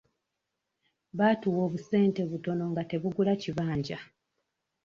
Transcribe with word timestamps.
Baatuwa 1.17 1.59
obusente 1.67 2.21
butono 2.31 2.63
nga 2.71 2.83
tebugula 2.89 3.33
kibanja. 3.41 3.97